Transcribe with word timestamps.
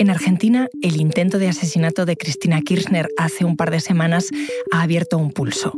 En 0.00 0.08
Argentina, 0.08 0.66
el 0.80 0.98
intento 0.98 1.38
de 1.38 1.48
asesinato 1.48 2.06
de 2.06 2.16
Cristina 2.16 2.62
Kirchner 2.62 3.08
hace 3.18 3.44
un 3.44 3.54
par 3.54 3.70
de 3.70 3.80
semanas 3.80 4.30
ha 4.72 4.80
abierto 4.80 5.18
un 5.18 5.30
pulso. 5.30 5.74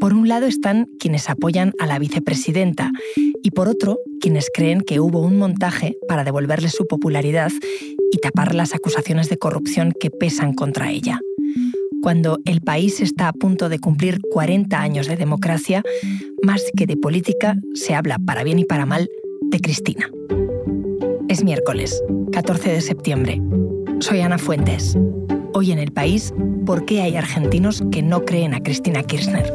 Por 0.00 0.14
un 0.14 0.26
lado 0.26 0.46
están 0.46 0.86
quienes 0.98 1.28
apoyan 1.28 1.74
a 1.78 1.86
la 1.86 1.98
vicepresidenta 1.98 2.92
y 3.42 3.50
por 3.50 3.68
otro 3.68 3.98
quienes 4.22 4.48
creen 4.54 4.80
que 4.80 5.00
hubo 5.00 5.20
un 5.20 5.36
montaje 5.36 5.98
para 6.08 6.24
devolverle 6.24 6.70
su 6.70 6.86
popularidad 6.86 7.52
y 8.10 8.16
tapar 8.16 8.54
las 8.54 8.74
acusaciones 8.74 9.28
de 9.28 9.36
corrupción 9.36 9.92
que 10.00 10.08
pesan 10.08 10.54
contra 10.54 10.90
ella. 10.90 11.20
Cuando 12.00 12.38
el 12.46 12.62
país 12.62 13.02
está 13.02 13.28
a 13.28 13.34
punto 13.34 13.68
de 13.68 13.80
cumplir 13.80 14.18
40 14.32 14.80
años 14.80 15.08
de 15.08 15.16
democracia, 15.16 15.82
más 16.42 16.62
que 16.74 16.86
de 16.86 16.96
política, 16.96 17.56
se 17.74 17.94
habla 17.94 18.18
para 18.18 18.44
bien 18.44 18.60
y 18.60 18.64
para 18.64 18.86
mal 18.86 19.10
de 19.50 19.60
Cristina. 19.60 20.10
Es 21.28 21.44
miércoles, 21.44 22.02
14 22.32 22.72
de 22.72 22.80
septiembre. 22.80 23.38
Soy 24.00 24.22
Ana 24.22 24.38
Fuentes. 24.38 24.96
Hoy 25.52 25.72
en 25.72 25.78
el 25.78 25.92
país, 25.92 26.32
¿por 26.64 26.86
qué 26.86 27.02
hay 27.02 27.16
argentinos 27.16 27.84
que 27.92 28.00
no 28.00 28.24
creen 28.24 28.54
a 28.54 28.60
Cristina 28.60 29.02
Kirchner? 29.02 29.52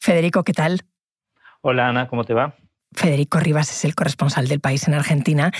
Federico, 0.00 0.42
¿qué 0.42 0.54
tal? 0.54 0.80
Hola 1.60 1.88
Ana, 1.88 2.08
¿cómo 2.08 2.24
te 2.24 2.32
va? 2.32 2.56
Federico 2.92 3.40
Rivas 3.40 3.70
es 3.70 3.84
el 3.84 3.94
corresponsal 3.94 4.48
del 4.48 4.60
país 4.60 4.88
en 4.88 4.94
Argentina 4.94 5.52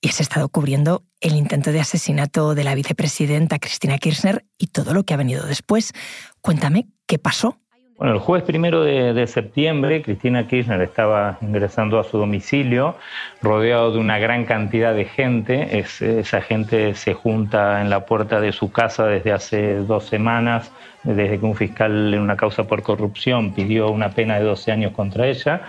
y 0.00 0.08
has 0.08 0.20
estado 0.20 0.48
cubriendo 0.48 1.04
el 1.20 1.34
intento 1.34 1.72
de 1.72 1.80
asesinato 1.80 2.54
de 2.54 2.64
la 2.64 2.74
vicepresidenta 2.74 3.58
Cristina 3.58 3.98
Kirchner 3.98 4.46
y 4.56 4.68
todo 4.68 4.94
lo 4.94 5.04
que 5.04 5.14
ha 5.14 5.16
venido 5.16 5.46
después. 5.46 5.92
Cuéntame, 6.40 6.88
¿qué 7.06 7.18
pasó? 7.18 7.60
Bueno, 7.98 8.14
el 8.14 8.20
jueves 8.20 8.46
primero 8.46 8.84
de, 8.84 9.26
septiembre, 9.26 10.02
Cristina 10.02 10.46
Kirchner 10.46 10.80
estaba 10.82 11.36
ingresando 11.40 11.98
a 11.98 12.04
su 12.04 12.16
domicilio, 12.16 12.94
rodeado 13.42 13.90
de 13.90 13.98
una 13.98 14.20
gran 14.20 14.44
cantidad 14.44 14.94
de 14.94 15.04
gente. 15.04 15.80
esa 15.80 16.40
gente 16.40 16.94
se 16.94 17.14
junta 17.14 17.80
en 17.80 17.90
la 17.90 18.06
puerta 18.06 18.40
de 18.40 18.52
su 18.52 18.70
casa 18.70 19.06
desde 19.06 19.32
hace 19.32 19.74
dos 19.78 20.04
semanas 20.06 20.70
desde 21.04 21.38
que 21.38 21.46
un 21.46 21.54
fiscal 21.54 22.12
en 22.12 22.20
una 22.20 22.36
causa 22.36 22.64
por 22.64 22.82
corrupción 22.82 23.54
pidió 23.54 23.90
una 23.90 24.10
pena 24.10 24.38
de 24.38 24.44
12 24.44 24.72
años 24.72 24.92
contra 24.92 25.26
ella. 25.26 25.62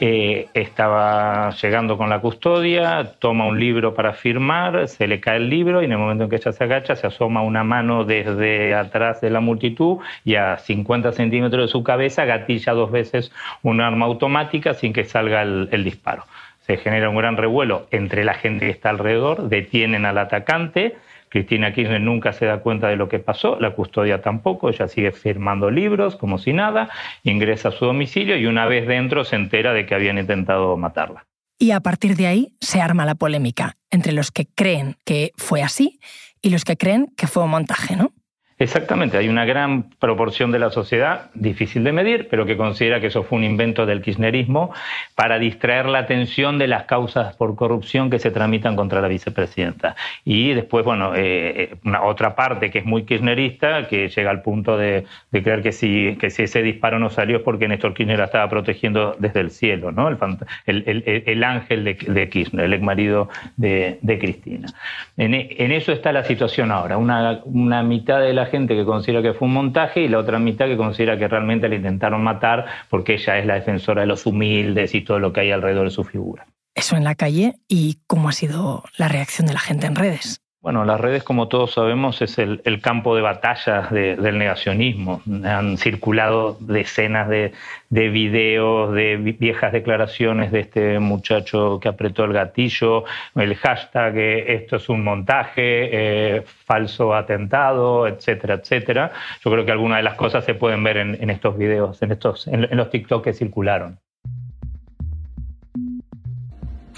Eh, 0.00 0.48
estaba 0.52 1.50
llegando 1.50 1.96
con 1.96 2.10
la 2.10 2.20
custodia, 2.20 3.12
toma 3.18 3.46
un 3.46 3.58
libro 3.58 3.94
para 3.94 4.12
firmar, 4.12 4.88
se 4.88 5.06
le 5.06 5.20
cae 5.20 5.36
el 5.36 5.48
libro 5.48 5.80
y 5.80 5.86
en 5.86 5.92
el 5.92 5.98
momento 5.98 6.24
en 6.24 6.30
que 6.30 6.36
ella 6.36 6.52
se 6.52 6.64
agacha 6.64 6.96
se 6.96 7.06
asoma 7.06 7.42
una 7.42 7.64
mano 7.64 8.04
desde 8.04 8.74
atrás 8.74 9.20
de 9.20 9.30
la 9.30 9.40
multitud 9.40 9.98
y 10.24 10.34
a 10.34 10.58
50 10.58 11.12
centímetros 11.12 11.63
de 11.64 11.68
su 11.68 11.82
cabeza 11.82 12.24
gatilla 12.24 12.72
dos 12.72 12.90
veces 12.90 13.32
un 13.62 13.80
arma 13.80 14.06
automática 14.06 14.74
sin 14.74 14.92
que 14.92 15.04
salga 15.04 15.42
el 15.42 15.84
disparo. 15.84 16.24
Se 16.60 16.76
genera 16.78 17.10
un 17.10 17.16
gran 17.16 17.36
revuelo 17.36 17.86
entre 17.90 18.24
la 18.24 18.34
gente 18.34 18.66
que 18.66 18.72
está 18.72 18.90
alrededor, 18.90 19.48
detienen 19.48 20.06
al 20.06 20.18
atacante 20.18 20.96
Cristina 21.34 21.74
Kirchner 21.74 22.00
nunca 22.00 22.32
se 22.32 22.46
da 22.46 22.60
cuenta 22.60 22.86
de 22.86 22.94
lo 22.94 23.08
que 23.08 23.18
pasó, 23.18 23.58
la 23.58 23.72
custodia 23.72 24.22
tampoco, 24.22 24.68
ella 24.68 24.86
sigue 24.86 25.10
firmando 25.10 25.68
libros 25.68 26.14
como 26.14 26.38
si 26.38 26.52
nada, 26.52 26.88
ingresa 27.24 27.70
a 27.70 27.72
su 27.72 27.86
domicilio 27.86 28.36
y 28.36 28.46
una 28.46 28.66
vez 28.66 28.86
dentro 28.86 29.24
se 29.24 29.34
entera 29.34 29.72
de 29.72 29.84
que 29.84 29.96
habían 29.96 30.16
intentado 30.16 30.76
matarla. 30.76 31.26
Y 31.58 31.72
a 31.72 31.80
partir 31.80 32.14
de 32.14 32.28
ahí 32.28 32.54
se 32.60 32.80
arma 32.80 33.04
la 33.04 33.16
polémica 33.16 33.74
entre 33.90 34.12
los 34.12 34.30
que 34.30 34.46
creen 34.46 34.94
que 35.04 35.32
fue 35.36 35.60
así 35.60 35.98
y 36.40 36.50
los 36.50 36.64
que 36.64 36.76
creen 36.76 37.08
que 37.16 37.26
fue 37.26 37.42
un 37.42 37.50
montaje, 37.50 37.96
¿no? 37.96 38.12
Exactamente, 38.56 39.16
hay 39.16 39.28
una 39.28 39.44
gran 39.44 39.90
proporción 39.98 40.52
de 40.52 40.60
la 40.60 40.70
sociedad, 40.70 41.30
difícil 41.34 41.82
de 41.82 41.90
medir, 41.90 42.28
pero 42.30 42.46
que 42.46 42.56
considera 42.56 43.00
que 43.00 43.08
eso 43.08 43.24
fue 43.24 43.38
un 43.38 43.44
invento 43.44 43.84
del 43.84 44.00
kirchnerismo 44.00 44.72
para 45.16 45.40
distraer 45.40 45.86
la 45.86 45.98
atención 45.98 46.56
de 46.56 46.68
las 46.68 46.84
causas 46.84 47.34
por 47.34 47.56
corrupción 47.56 48.10
que 48.10 48.20
se 48.20 48.30
tramitan 48.30 48.76
contra 48.76 49.00
la 49.00 49.08
vicepresidenta. 49.08 49.96
Y 50.24 50.52
después, 50.52 50.84
bueno, 50.84 51.16
eh, 51.16 51.62
eh, 51.72 51.74
una 51.84 52.04
otra 52.04 52.36
parte 52.36 52.70
que 52.70 52.78
es 52.78 52.84
muy 52.84 53.02
kirchnerista, 53.02 53.88
que 53.88 54.08
llega 54.08 54.30
al 54.30 54.42
punto 54.42 54.78
de, 54.78 55.04
creer 55.32 55.60
que 55.60 55.72
si, 55.72 56.16
ese 56.22 56.62
disparo 56.62 57.00
no 57.00 57.10
salió 57.10 57.38
es 57.38 57.42
porque 57.42 57.66
Néstor 57.66 57.92
Kirchner 57.92 58.20
la 58.20 58.26
estaba 58.26 58.48
protegiendo 58.48 59.16
desde 59.18 59.40
el 59.40 59.50
cielo, 59.50 59.90
¿no? 59.90 60.08
el, 60.08 61.44
ángel 61.44 61.84
de, 61.84 62.28
Kirchner, 62.28 62.66
el 62.66 62.72
ex 62.74 62.82
marido 62.82 63.28
de, 63.56 63.98
Cristina. 64.20 64.68
En, 65.16 65.34
en, 65.34 65.72
eso 65.72 65.90
está 65.90 66.12
la 66.12 66.22
situación 66.22 66.70
ahora, 66.70 66.98
una, 66.98 67.40
una 67.44 67.82
mitad 67.82 68.20
de 68.20 68.32
la 68.32 68.43
gente 68.46 68.74
que 68.74 68.84
considera 68.84 69.22
que 69.22 69.34
fue 69.34 69.48
un 69.48 69.54
montaje 69.54 70.00
y 70.00 70.08
la 70.08 70.18
otra 70.18 70.38
mitad 70.38 70.66
que 70.66 70.76
considera 70.76 71.18
que 71.18 71.28
realmente 71.28 71.68
le 71.68 71.76
intentaron 71.76 72.22
matar 72.22 72.66
porque 72.90 73.14
ella 73.14 73.38
es 73.38 73.46
la 73.46 73.54
defensora 73.54 74.02
de 74.02 74.06
los 74.06 74.26
humildes 74.26 74.94
y 74.94 75.02
todo 75.02 75.18
lo 75.18 75.32
que 75.32 75.40
hay 75.40 75.50
alrededor 75.50 75.84
de 75.84 75.90
su 75.90 76.04
figura. 76.04 76.46
Eso 76.74 76.96
en 76.96 77.04
la 77.04 77.14
calle 77.14 77.54
y 77.68 77.98
cómo 78.06 78.28
ha 78.28 78.32
sido 78.32 78.82
la 78.96 79.08
reacción 79.08 79.46
de 79.46 79.54
la 79.54 79.60
gente 79.60 79.86
en 79.86 79.94
redes. 79.94 80.43
Bueno, 80.64 80.86
las 80.86 80.98
redes, 80.98 81.22
como 81.22 81.48
todos 81.48 81.74
sabemos, 81.74 82.22
es 82.22 82.38
el, 82.38 82.80
campo 82.80 83.14
de 83.14 83.20
batalla 83.20 83.82
del 83.90 84.38
negacionismo. 84.38 85.20
Han 85.44 85.76
circulado 85.76 86.56
decenas 86.58 87.28
de, 87.28 87.52
videos, 87.90 88.94
de 88.94 89.16
viejas 89.18 89.72
declaraciones 89.72 90.52
de 90.52 90.60
este 90.60 90.98
muchacho 91.00 91.78
que 91.82 91.88
apretó 91.88 92.24
el 92.24 92.32
gatillo, 92.32 93.04
el 93.34 93.54
hashtag 93.56 94.16
eh, 94.16 94.54
esto 94.54 94.76
es 94.76 94.88
un 94.88 95.04
montaje, 95.04 96.38
eh, 96.38 96.44
falso 96.64 97.14
atentado, 97.14 98.08
etcétera, 98.08 98.54
etcétera. 98.54 99.12
Yo 99.44 99.50
creo 99.50 99.66
que 99.66 99.72
algunas 99.72 99.98
de 99.98 100.04
las 100.04 100.14
cosas 100.14 100.46
se 100.46 100.54
pueden 100.54 100.82
ver 100.82 100.96
en, 100.96 101.28
estos 101.28 101.58
videos, 101.58 102.00
en, 102.00 102.12
estos, 102.12 102.46
en 102.46 102.74
los 102.74 102.88
TikTok 102.88 103.22
que 103.22 103.34
circularon. 103.34 103.98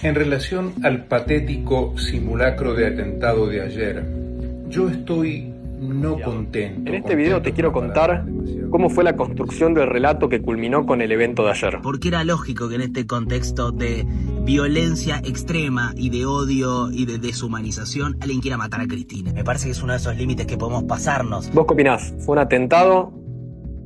En 0.07 0.15
relación 0.15 0.73
al 0.85 1.07
patético 1.07 1.99
simulacro 1.99 2.75
de 2.75 2.87
atentado 2.87 3.49
de 3.49 3.61
ayer, 3.61 4.07
yo 4.69 4.89
estoy 4.89 5.53
no 5.81 6.17
contento. 6.21 6.89
En 6.89 6.95
este 6.95 7.17
video 7.17 7.43
te 7.43 7.51
quiero 7.51 7.73
contar 7.73 8.25
cómo 8.71 8.89
fue 8.89 9.03
la 9.03 9.17
construcción 9.17 9.75
del 9.75 9.89
relato 9.89 10.29
que 10.29 10.41
culminó 10.41 10.87
con 10.87 11.03
el 11.03 11.11
evento 11.11 11.43
de 11.43 11.51
ayer. 11.51 11.81
Porque 11.83 12.07
era 12.07 12.23
lógico 12.23 12.69
que 12.69 12.77
en 12.77 12.83
este 12.83 13.05
contexto 13.05 13.73
de 13.73 14.07
violencia 14.45 15.21
extrema 15.25 15.93
y 15.97 16.11
de 16.11 16.25
odio 16.25 16.89
y 16.93 17.05
de 17.05 17.19
deshumanización 17.19 18.17
alguien 18.21 18.41
quiera 18.41 18.57
matar 18.57 18.83
a 18.83 18.87
Cristina. 18.87 19.33
Me 19.33 19.43
parece 19.43 19.65
que 19.65 19.73
es 19.73 19.83
uno 19.83 19.93
de 19.93 19.99
esos 19.99 20.17
límites 20.17 20.47
que 20.47 20.57
podemos 20.57 20.85
pasarnos. 20.85 21.53
¿Vos 21.53 21.67
qué 21.67 21.75
opinás? 21.75 22.15
¿Fue 22.21 22.35
un 22.35 22.39
atentado 22.39 23.13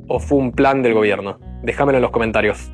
o 0.06 0.20
fue 0.20 0.36
un 0.36 0.52
plan 0.52 0.82
del 0.82 0.92
gobierno? 0.92 1.38
Déjamelo 1.62 1.96
en 1.96 2.02
los 2.02 2.10
comentarios. 2.10 2.70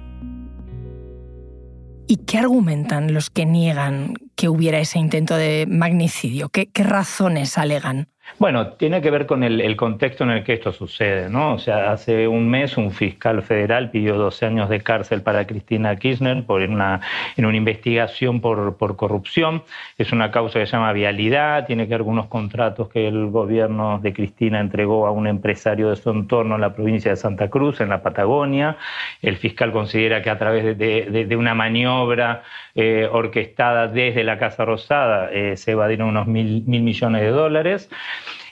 ¿Y 2.09 2.19
qué 2.19 2.39
argumentan 2.39 3.13
los 3.13 3.31
que 3.31 3.47
niegan 3.47 4.15
que 4.37 4.49
hubiera 4.49 4.79
ese 4.79 4.99
intento 4.99 5.37
de 5.37 5.67
magnicidio? 5.69 6.49
¿Qué, 6.51 6.71
razones 6.75 7.59
alegan? 7.59 8.09
Bueno, 8.39 8.73
tiene 8.73 9.01
que 9.01 9.11
ver 9.11 9.25
con 9.25 9.43
el, 9.45 9.77
contexto 9.77 10.25
en 10.25 10.31
el 10.31 10.45
que 10.45 10.53
esto 10.55 10.71
sucede, 10.73 11.31
¿no? 11.31 11.55
O 11.55 11.59
sea, 11.59 11.93
hace 11.93 12.29
un 12.29 12.51
mes 12.51 12.77
un 12.77 12.91
fiscal 12.91 13.43
federal 13.43 13.91
pidió 13.91 14.17
12 14.17 14.45
años 14.45 14.69
de 14.69 14.83
cárcel 14.83 15.23
para 15.23 15.47
Cristina 15.47 15.97
Kirchner 15.97 16.45
por 16.45 16.61
una, 16.61 17.01
en 17.37 17.47
una 17.47 17.57
investigación 17.57 18.43
por, 18.43 18.77
por 18.77 18.97
corrupción. 18.97 19.63
Es 19.97 20.13
una 20.13 20.31
causa 20.31 20.59
que 20.59 20.67
se 20.67 20.73
llama 20.73 20.93
vialidad, 20.93 21.67
tiene 21.67 21.85
que 21.89 21.95
ver 21.95 22.05
con 22.05 22.17
contratos 22.29 22.89
que 22.89 23.09
el 23.09 23.31
gobierno 23.31 24.01
de 24.03 24.13
Cristina 24.13 24.61
entregó 24.61 25.07
a 25.07 25.13
un 25.13 25.27
empresario 25.27 25.91
de 25.91 25.97
su 25.97 26.11
entorno 26.11 26.57
en 26.57 26.61
la 26.61 26.75
provincia 26.75 27.13
de 27.13 27.17
Santa 27.17 27.49
Cruz, 27.49 27.81
en 27.81 27.89
la 27.89 28.03
Patagonia. 28.03 28.77
El 29.23 29.37
fiscal 29.37 29.73
considera 29.73 30.23
que 30.23 30.31
a 30.31 30.39
través 30.39 30.77
de, 30.77 31.37
una 31.37 31.55
maniobra 31.55 32.43
eh, 32.75 33.09
orquestada 33.11 33.89
desde 33.89 34.25
la 34.25 34.39
Casa 34.39 34.65
Rosada 34.65 35.31
eh, 35.33 35.57
se 35.57 35.73
evadieron 35.73 36.09
unos 36.09 36.27
mil, 36.27 36.65
mil 36.67 36.83
millones 36.83 37.23
de 37.23 37.29
dólares. 37.29 37.89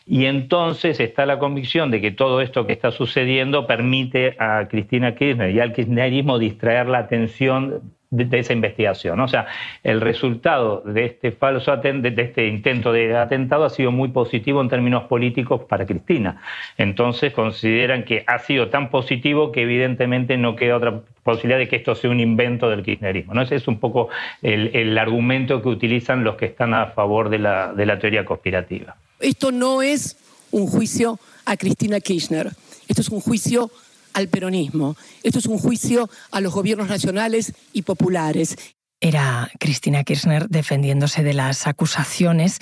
Y 0.06 0.26
entonces 0.26 1.00
está 1.00 1.24
la 1.24 1.38
convicción 1.38 1.90
de 1.90 2.00
que 2.00 2.10
todo 2.10 2.42
esto 2.42 2.66
que 2.66 2.74
está 2.74 2.90
sucediendo 2.90 3.66
permite 3.66 4.36
a 4.38 4.68
Cristina 4.68 5.14
Kirchner 5.14 5.50
y 5.50 5.60
al 5.60 5.72
kirchnerismo 5.72 6.38
distraer 6.38 6.88
la 6.88 6.98
atención 6.98 7.94
de, 8.10 8.38
esa 8.38 8.52
investigación. 8.52 9.20
O 9.20 9.28
sea, 9.28 9.46
el 9.82 10.00
resultado 10.00 10.82
de 10.82 11.06
este 11.06 11.32
falso 11.32 11.76
de 11.76 12.14
este 12.16 12.46
intento 12.46 12.92
de 12.92 13.16
atentado 13.16 13.64
ha 13.64 13.70
sido 13.70 13.90
muy 13.92 14.08
positivo 14.08 14.60
en 14.60 14.68
términos 14.68 15.04
políticos 15.04 15.62
para 15.68 15.86
Cristina. 15.86 16.42
Entonces 16.76 17.32
consideran 17.32 18.04
que 18.04 18.24
ha 18.26 18.38
sido 18.38 18.68
tan 18.68 18.90
positivo 18.90 19.52
que 19.52 19.62
evidentemente 19.62 20.36
no 20.36 20.54
queda 20.54 20.76
otra 20.76 21.00
posibilidad 21.22 21.58
de 21.58 21.68
que 21.68 21.76
esto 21.76 21.94
sea 21.94 22.10
un 22.10 22.20
invento 22.20 22.68
del 22.68 22.82
kirchnerismo. 22.82 23.34
¿no? 23.34 23.42
Ese 23.42 23.56
es 23.56 23.66
un 23.68 23.80
poco 23.80 24.08
el, 24.42 24.96
argumento 24.98 25.62
que 25.62 25.68
utilizan 25.68 26.24
los 26.24 26.36
que 26.36 26.46
están 26.46 26.74
a 26.74 26.86
favor 26.86 27.30
de 27.30 27.38
la, 27.38 27.72
de 27.72 27.86
la 27.86 27.98
teoría 27.98 28.24
conspirativa. 28.24 28.96
Esto 29.24 29.52
no 29.52 29.80
es 29.80 30.18
un 30.50 30.66
juicio 30.66 31.18
a 31.46 31.56
Cristina 31.56 31.98
Kirchner, 31.98 32.54
esto 32.88 33.00
es 33.00 33.08
un 33.08 33.20
juicio 33.20 33.70
al 34.12 34.28
peronismo, 34.28 34.98
esto 35.22 35.38
es 35.38 35.46
un 35.46 35.56
juicio 35.56 36.10
a 36.30 36.42
los 36.42 36.52
gobiernos 36.52 36.88
nacionales 36.88 37.54
y 37.72 37.82
populares. 37.82 38.58
Era 39.00 39.50
Cristina 39.58 40.04
Kirchner 40.04 40.50
defendiéndose 40.50 41.22
de 41.22 41.32
las 41.32 41.66
acusaciones. 41.66 42.58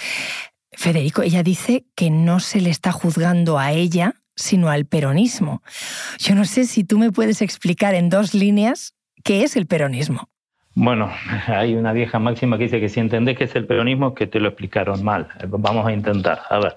Federico, 0.71 1.23
ella 1.23 1.43
dice 1.43 1.85
que 1.97 2.11
no 2.11 2.39
se 2.39 2.61
le 2.61 2.71
está 2.71 2.93
juzgando 2.93 3.59
a 3.59 3.73
ella, 3.73 4.23
sino 4.37 4.69
al 4.69 4.87
peronismo. 4.87 5.65
Yo 6.21 6.37
no 6.37 6.45
sé 6.45 6.65
si 6.67 6.85
tú 6.85 6.97
me 6.97 7.11
puedes 7.11 7.43
explicar 7.43 7.97
en 7.97 8.09
dos 8.09 8.35
líneas 8.35 8.95
qué 9.25 9.43
es 9.43 9.57
el 9.57 9.67
peronismo. 9.67 10.31
Bueno, 10.75 11.11
hay 11.49 11.75
una 11.75 11.93
vieja 11.93 12.19
máxima 12.19 12.57
que 12.57 12.65
dice 12.65 12.81
que 12.81 12.89
si 12.89 13.01
entendés 13.01 13.37
qué 13.37 13.45
es 13.45 13.55
el 13.57 13.67
peronismo, 13.67 14.15
que 14.15 14.27
te 14.27 14.41
lo 14.41 14.49
explicaron 14.49 15.05
mal. 15.05 15.29
Vamos 15.49 15.87
a 15.87 15.93
intentar. 15.93 16.41
A 16.49 16.59
ver, 16.59 16.75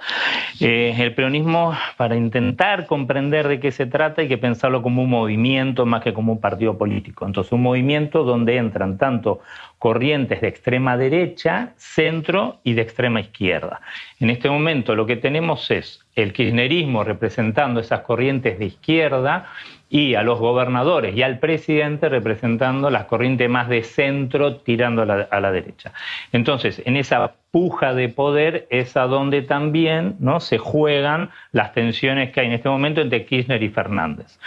eh, 0.59 0.93
el 0.97 1.15
peronismo, 1.15 1.73
para 1.95 2.15
intentar 2.15 2.87
comprender 2.87 3.47
de 3.47 3.59
qué 3.59 3.71
se 3.71 3.85
trata, 3.85 4.21
hay 4.21 4.27
que 4.27 4.37
pensarlo 4.37 4.81
como 4.81 5.03
un 5.03 5.09
movimiento 5.09 5.85
más 5.85 6.03
que 6.03 6.13
como 6.13 6.33
un 6.33 6.41
partido 6.41 6.77
político. 6.77 7.25
Entonces, 7.25 7.53
un 7.53 7.61
movimiento 7.61 8.23
donde 8.23 8.57
entran 8.57 8.97
tanto 8.97 9.39
corrientes 9.79 10.41
de 10.41 10.47
extrema 10.47 10.97
derecha, 10.97 11.73
centro 11.77 12.59
y 12.63 12.73
de 12.73 12.81
extrema 12.81 13.19
izquierda. 13.21 13.81
En 14.19 14.29
este 14.29 14.49
momento 14.49 14.95
lo 14.95 15.05
que 15.05 15.15
tenemos 15.15 15.69
es 15.71 16.05
el 16.15 16.33
kirchnerismo 16.33 17.03
representando 17.03 17.79
esas 17.79 18.01
corrientes 18.01 18.57
de 18.57 18.65
izquierda 18.65 19.47
y 19.89 20.15
a 20.15 20.23
los 20.23 20.39
gobernadores 20.39 21.15
y 21.15 21.21
al 21.21 21.39
presidente 21.39 22.09
representando 22.09 22.89
las 22.89 23.05
corrientes 23.05 23.49
más 23.49 23.69
de 23.69 23.83
centro 23.83 24.57
tirando 24.57 25.03
a 25.03 25.05
la, 25.05 25.51
derecha. 25.51 25.93
Entonces, 26.31 26.81
en 26.85 26.97
esa 26.97 27.33
puja 27.51 27.93
de 27.93 28.09
poder 28.09 28.67
es 28.69 28.97
a 28.97 29.03
donde 29.03 29.41
también 29.41 30.15
¿no? 30.19 30.39
se 30.39 30.57
juegan 30.57 31.29
las 31.51 31.73
tensiones 31.73 32.31
que 32.31 32.41
hay 32.41 32.47
en 32.47 32.53
este 32.53 32.69
momento 32.69 33.01
entre 33.01 33.25
Kirchner 33.25 33.61
y 33.61 33.69
Fernández. 33.69 34.39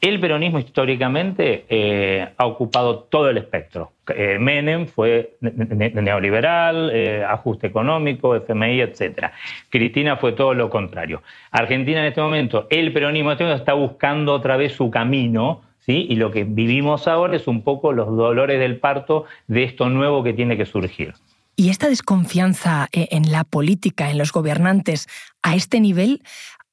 El 0.00 0.20
peronismo 0.20 0.60
históricamente 0.60 1.66
eh, 1.68 2.28
ha 2.36 2.46
ocupado 2.46 3.00
todo 3.00 3.30
el 3.30 3.38
espectro. 3.38 3.92
Eh, 4.14 4.38
Menem 4.38 4.86
fue 4.86 5.36
neoliberal, 5.40 6.90
eh, 6.92 7.24
ajuste 7.24 7.66
económico, 7.66 8.36
FMI, 8.36 8.80
etc. 8.80 9.30
Cristina 9.68 10.16
fue 10.16 10.32
todo 10.32 10.54
lo 10.54 10.70
contrario. 10.70 11.22
Argentina 11.50 12.00
en 12.00 12.06
este 12.06 12.20
momento, 12.20 12.68
el 12.70 12.92
peronismo 12.92 13.32
este 13.32 13.52
está 13.52 13.72
buscando 13.72 14.34
otra 14.34 14.56
vez 14.56 14.72
su 14.72 14.88
camino, 14.88 15.62
¿sí? 15.80 16.06
y 16.08 16.14
lo 16.14 16.30
que 16.30 16.44
vivimos 16.44 17.08
ahora 17.08 17.34
es 17.34 17.48
un 17.48 17.62
poco 17.62 17.92
los 17.92 18.06
dolores 18.16 18.60
del 18.60 18.78
parto 18.78 19.24
de 19.48 19.64
esto 19.64 19.88
nuevo 19.88 20.22
que 20.22 20.32
tiene 20.32 20.56
que 20.56 20.64
surgir. 20.64 21.14
¿Y 21.56 21.70
esta 21.70 21.88
desconfianza 21.88 22.86
en 22.92 23.32
la 23.32 23.42
política, 23.42 24.12
en 24.12 24.18
los 24.18 24.30
gobernantes, 24.30 25.08
a 25.42 25.56
este 25.56 25.80
nivel 25.80 26.22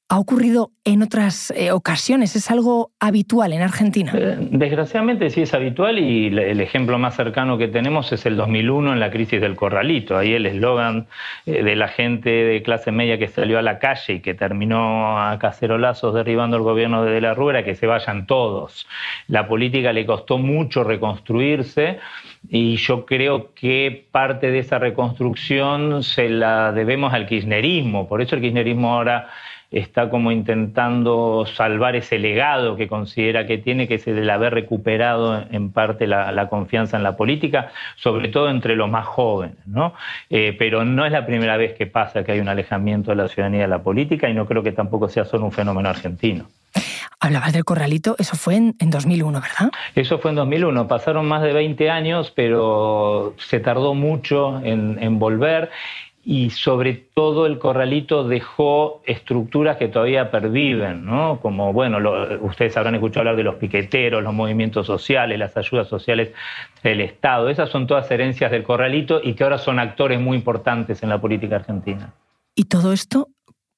ha 0.08 0.20
ocurrido 0.20 0.70
en 0.84 1.02
otras 1.02 1.52
eh, 1.56 1.72
ocasiones, 1.72 2.36
es 2.36 2.48
algo 2.52 2.92
habitual 3.00 3.52
en 3.52 3.62
Argentina. 3.62 4.12
Eh, 4.14 4.36
desgraciadamente 4.52 5.30
sí 5.30 5.42
es 5.42 5.52
habitual 5.52 5.98
y 5.98 6.28
el 6.28 6.60
ejemplo 6.60 6.96
más 6.96 7.16
cercano 7.16 7.58
que 7.58 7.66
tenemos 7.66 8.12
es 8.12 8.24
el 8.24 8.36
2001 8.36 8.92
en 8.92 9.00
la 9.00 9.10
crisis 9.10 9.40
del 9.40 9.56
corralito. 9.56 10.16
Ahí 10.16 10.32
el 10.32 10.46
eslogan 10.46 11.08
eh, 11.44 11.64
de 11.64 11.74
la 11.74 11.88
gente 11.88 12.30
de 12.30 12.62
clase 12.62 12.92
media 12.92 13.18
que 13.18 13.26
salió 13.26 13.58
a 13.58 13.62
la 13.62 13.80
calle 13.80 14.14
y 14.14 14.20
que 14.20 14.34
terminó 14.34 15.20
a 15.20 15.36
cacerolazos 15.40 16.14
derribando 16.14 16.56
el 16.56 16.62
gobierno 16.62 17.04
de, 17.04 17.10
de 17.10 17.20
la 17.20 17.34
Rúa 17.34 17.54
era 17.54 17.64
que 17.64 17.74
se 17.74 17.88
vayan 17.88 18.28
todos. 18.28 18.86
La 19.26 19.48
política 19.48 19.92
le 19.92 20.06
costó 20.06 20.38
mucho 20.38 20.84
reconstruirse 20.84 21.98
y 22.48 22.76
yo 22.76 23.06
creo 23.06 23.52
que 23.54 24.06
parte 24.12 24.52
de 24.52 24.60
esa 24.60 24.78
reconstrucción 24.78 26.04
se 26.04 26.28
la 26.28 26.70
debemos 26.70 27.12
al 27.12 27.26
kirchnerismo. 27.26 28.06
Por 28.06 28.22
eso 28.22 28.36
el 28.36 28.42
kirchnerismo 28.42 28.94
ahora 28.94 29.30
está 29.78 30.08
como 30.08 30.32
intentando 30.32 31.44
salvar 31.54 31.96
ese 31.96 32.18
legado 32.18 32.76
que 32.76 32.88
considera 32.88 33.46
que 33.46 33.58
tiene, 33.58 33.86
que 33.86 33.96
es 33.96 34.06
el 34.06 34.28
haber 34.30 34.54
recuperado 34.54 35.44
en 35.50 35.70
parte 35.70 36.06
la, 36.06 36.48
confianza 36.48 36.96
en 36.96 37.02
la 37.02 37.16
política, 37.16 37.70
sobre 37.96 38.28
todo 38.28 38.48
entre 38.48 38.74
los 38.74 38.88
más 38.88 39.06
jóvenes. 39.06 39.56
¿no? 39.66 39.92
Eh, 40.30 40.56
pero 40.58 40.84
no 40.84 41.04
es 41.04 41.12
la 41.12 41.26
primera 41.26 41.56
vez 41.56 41.74
que 41.74 41.86
pasa 41.86 42.24
que 42.24 42.32
hay 42.32 42.40
un 42.40 42.48
alejamiento 42.48 43.10
de 43.10 43.16
la 43.16 43.28
ciudadanía 43.28 43.62
de 43.62 43.68
la 43.68 43.82
política 43.82 44.28
y 44.28 44.34
no 44.34 44.46
creo 44.46 44.62
que 44.62 44.72
tampoco 44.72 45.08
sea 45.08 45.24
solo 45.24 45.44
un 45.44 45.52
fenómeno 45.52 45.88
argentino. 45.88 46.46
Hablabas 47.18 47.54
del 47.54 47.64
corralito, 47.64 48.14
eso 48.18 48.36
fue 48.36 48.56
en, 48.56 48.74
2001, 48.78 49.40
¿verdad? 49.40 49.70
Eso 49.94 50.18
fue 50.18 50.30
en 50.32 50.36
2001, 50.36 50.86
pasaron 50.86 51.26
más 51.26 51.42
de 51.42 51.52
20 51.54 51.90
años, 51.90 52.30
pero 52.34 53.34
se 53.38 53.58
tardó 53.58 53.94
mucho 53.94 54.60
en, 54.62 54.98
en 55.00 55.18
volver 55.18 55.70
y 56.28 56.50
sobre 56.50 56.94
todo 57.14 57.46
el 57.46 57.60
corralito 57.60 58.26
dejó 58.26 59.00
estructuras 59.06 59.76
que 59.76 59.86
todavía 59.86 60.32
perviven, 60.32 61.04
¿no? 61.06 61.38
Como, 61.40 61.72
bueno, 61.72 61.98
ustedes 62.40 62.76
habrán 62.76 62.96
escuchado 62.96 63.20
hablar 63.20 63.36
de 63.36 63.44
los 63.44 63.54
piqueteros, 63.54 64.24
los 64.24 64.34
movimientos 64.34 64.88
sociales, 64.88 65.38
las 65.38 65.56
ayudas 65.56 65.86
sociales 65.86 66.32
del 66.82 67.00
Estado. 67.00 67.48
Esas 67.48 67.70
son 67.70 67.86
todas 67.86 68.10
herencias 68.10 68.50
del 68.50 68.64
corralito 68.64 69.20
y 69.22 69.34
que 69.34 69.44
ahora 69.44 69.58
son 69.58 69.78
actores 69.78 70.20
muy 70.20 70.36
importantes 70.36 71.00
en 71.04 71.10
la 71.10 71.20
política 71.20 71.56
argentina. 71.56 72.12
¿Y 72.56 72.64
todo 72.64 72.92
esto 72.92 73.28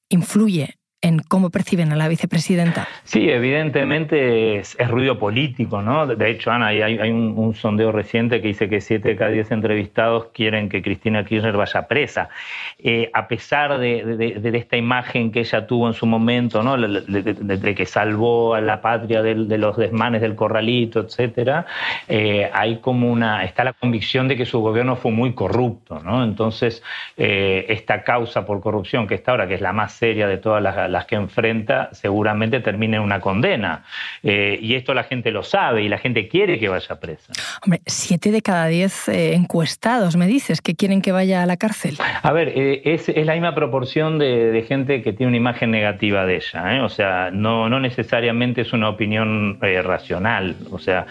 influye 0.09 0.78
en 1.01 1.19
cómo 1.19 1.49
perciben 1.49 1.91
a 1.91 1.95
la 1.95 2.07
vicepresidenta? 2.07 2.87
Sí, 3.03 3.29
evidentemente 3.29 4.57
es, 4.57 4.77
ruido 4.87 5.17
político, 5.17 5.81
¿no? 5.81 6.05
De 6.07 6.29
hecho, 6.29 6.51
Ana, 6.51 6.67
hay, 6.67 7.11
un, 7.11 7.55
sondeo 7.55 7.91
reciente 7.91 8.41
que 8.41 8.49
dice 8.49 8.69
que 8.69 8.81
siete 8.81 9.09
de 9.09 9.15
cada 9.15 9.31
diez 9.31 9.51
entrevistados 9.51 10.27
quieren 10.33 10.69
que 10.69 10.81
Cristina 10.81 11.23
Kirchner 11.23 11.55
vaya 11.55 11.87
presa. 11.87 12.29
Eh, 12.77 13.09
a 13.13 13.27
pesar 13.27 13.79
de, 13.79 14.51
esta 14.53 14.77
imagen 14.77 15.31
que 15.31 15.41
ella 15.41 15.65
tuvo 15.67 15.87
en 15.87 15.93
su 15.93 16.05
momento, 16.05 16.63
¿no? 16.63 16.77
De, 16.77 17.75
que 17.75 17.85
salvó 17.85 18.55
a 18.55 18.61
la 18.61 18.81
patria 18.81 19.21
de, 19.21 19.35
los 19.35 19.77
desmanes 19.77 20.21
del 20.21 20.35
corralito, 20.35 20.99
etcétera, 20.99 21.65
eh, 22.07 22.49
hay 22.53 22.77
como 22.77 23.09
una, 23.09 23.43
está 23.45 23.63
la 23.63 23.73
convicción 23.73 24.27
de 24.27 24.35
que 24.35 24.45
su 24.45 24.59
gobierno 24.59 24.95
fue 24.95 25.11
muy 25.11 25.33
corrupto, 25.33 25.99
¿no? 25.99 26.23
Entonces, 26.23 26.83
eh, 27.15 27.65
esta 27.69 28.03
causa 28.03 28.45
por 28.45 28.59
corrupción 28.61 29.07
que 29.07 29.15
está 29.15 29.31
ahora, 29.31 29.47
que 29.47 29.55
es 29.55 29.61
la 29.61 29.73
más 29.73 29.93
seria 29.93 30.27
de 30.27 30.37
todas 30.37 30.61
las 30.61 30.88
las 30.89 31.05
que 31.05 31.15
enfrenta 31.15 31.89
seguramente 31.91 32.59
termine 32.59 32.97
en 32.97 33.03
una 33.03 33.19
condena. 33.19 33.83
Eh, 34.23 34.57
y 34.61 34.75
esto 34.75 34.93
la 34.93 35.03
gente 35.03 35.31
lo 35.31 35.43
sabe 35.43 35.83
y 35.83 35.89
la 35.89 35.97
gente 35.97 36.27
quiere 36.27 36.59
que 36.59 36.69
vaya 36.69 36.99
presa. 36.99 37.33
Hombre, 37.63 37.81
siete 37.85 38.31
de 38.31 38.41
cada 38.41 38.67
diez 38.67 39.07
eh, 39.09 39.33
encuestados, 39.33 40.15
me 40.15 40.27
dices, 40.27 40.61
que 40.61 40.75
quieren 40.75 41.01
que 41.01 41.11
vaya 41.11 41.43
a 41.43 41.45
la 41.45 41.57
cárcel. 41.57 41.97
A 42.21 42.31
ver, 42.31 42.53
eh, 42.55 42.81
es, 42.85 43.07
la 43.25 43.33
misma 43.33 43.55
proporción 43.55 44.19
de, 44.19 44.65
gente 44.67 45.01
que 45.01 45.13
tiene 45.13 45.29
una 45.29 45.37
imagen 45.37 45.71
negativa 45.71 46.25
de 46.25 46.35
ella. 46.35 46.83
O 46.83 46.89
sea, 46.89 47.29
no, 47.31 47.69
no 47.69 47.79
necesariamente 47.79 48.61
es 48.61 48.73
una 48.73 48.89
opinión 48.89 49.57
racional. 49.61 50.55
O 50.69 50.79
sea, 50.79 51.05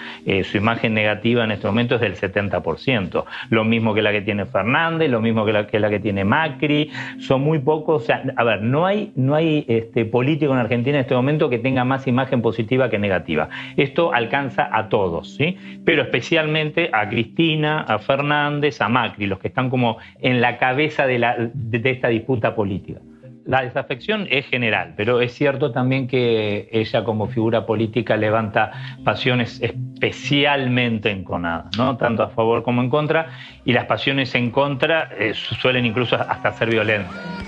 su 0.45 0.57
imagen 0.57 0.95
negativa 0.95 1.45
en 1.45 1.51
este 1.53 1.67
momento 1.67 1.95
es 1.95 2.01
del 2.01 2.15
70%. 2.15 3.25
Lo 3.51 3.65
mismo 3.65 3.95
que 3.95 4.03
la 4.03 4.13
que 4.13 4.21
tiene 4.21 4.45
Fernández, 4.47 5.11
lo 5.11 5.21
mismo 5.21 5.45
que 5.45 5.53
la 5.53 5.67
que, 5.67 5.81
la 5.81 5.91
que 5.91 6.01
tiene 6.01 6.25
Macri. 6.25 6.91
Son 7.21 7.41
muy 7.41 7.59
pocos. 7.59 8.03
O 8.03 8.07
sea, 8.07 8.23
a 8.37 8.45
ver, 8.45 8.63
no 8.63 8.87
hay, 8.87 9.13
no 9.17 9.35
hay 9.35 9.65
este, 9.69 10.07
político 10.07 10.55
en 10.55 10.59
Argentina 10.59 10.97
en 10.97 11.03
este 11.03 11.15
momento 11.15 11.51
que 11.51 11.59
tenga 11.59 11.85
más 11.85 12.07
imagen 12.07 12.41
positiva 12.41 12.89
que 12.89 12.99
negativa. 12.99 13.51
Esto 13.77 14.15
alcanza 14.15 14.67
a 14.73 14.89
todos, 14.89 15.35
¿sí? 15.35 15.59
pero 15.85 16.01
especialmente 16.03 16.89
a 16.91 17.07
Cristina, 17.09 17.83
a 17.83 17.99
Fernández, 17.99 18.81
a 18.81 18.89
Macri, 18.89 19.27
los 19.27 19.39
que 19.39 19.49
están 19.49 19.69
como 19.69 19.99
en 20.21 20.41
la 20.41 20.57
cabeza 20.57 21.07
de, 21.07 21.51
esta 21.85 22.09
disputa 22.09 22.55
política. 22.55 23.01
La 23.45 23.61
desafección 23.61 24.27
es 24.31 24.47
general, 24.47 24.95
pero 24.97 25.21
es 25.21 25.33
cierto 25.35 25.71
también 25.71 26.09
que 26.09 26.71
ella 26.73 27.05
como 27.05 27.27
figura 27.27 27.67
política 27.67 28.17
levanta 28.17 28.73
pasiones 29.05 29.61
especialmente 29.63 31.11
enconadas, 31.11 31.77
tanto 31.99 32.23
a 32.23 32.31
favor 32.31 32.63
como 32.63 32.81
en 32.81 32.89
contra, 32.89 33.29
y 33.67 33.73
las 33.75 33.85
pasiones 33.85 34.35
en 34.35 34.51
contra 34.51 35.11
eh, 35.19 35.35
suelen 35.35 35.85
incluso 35.85 36.17
hasta 36.17 36.53
ser 36.53 36.71
violentas. 36.71 37.48